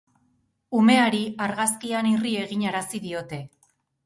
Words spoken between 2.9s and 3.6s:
diote.